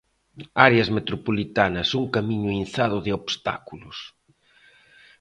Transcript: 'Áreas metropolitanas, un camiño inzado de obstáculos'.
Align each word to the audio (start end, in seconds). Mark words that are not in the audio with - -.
'Áreas 0.59 0.89
metropolitanas, 0.97 1.89
un 2.01 2.05
camiño 2.15 2.51
inzado 2.61 2.97
de 3.05 3.11
obstáculos'. 3.19 4.01